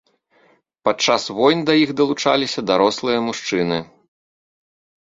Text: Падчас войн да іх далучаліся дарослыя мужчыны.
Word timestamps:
Падчас 0.87 1.27
войн 1.41 1.59
да 1.67 1.75
іх 1.83 1.93
далучаліся 2.01 2.67
дарослыя 2.73 3.19
мужчыны. 3.31 3.79